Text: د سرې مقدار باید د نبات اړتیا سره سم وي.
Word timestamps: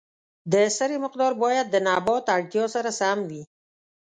د 0.51 0.53
سرې 0.77 0.97
مقدار 1.05 1.31
باید 1.43 1.65
د 1.69 1.75
نبات 1.87 2.25
اړتیا 2.35 2.65
سره 2.75 2.89
سم 2.99 3.17
وي. 3.29 3.43